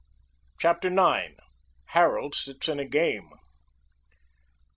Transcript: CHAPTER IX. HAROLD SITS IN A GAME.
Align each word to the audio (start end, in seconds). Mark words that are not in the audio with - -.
CHAPTER 0.59 0.87
IX. 0.89 1.35
HAROLD 1.89 2.33
SITS 2.33 2.67
IN 2.69 2.79
A 2.79 2.85
GAME. 2.85 3.29